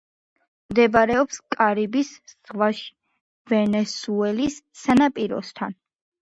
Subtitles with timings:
[0.71, 2.87] მდებარეობს კარიბის ზღვაში,
[3.53, 5.79] ვენესუელის სანაპიროსთან.